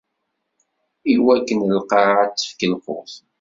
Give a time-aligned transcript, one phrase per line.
[1.13, 3.13] Iwakken lqaɛa ad d-tefk lqut.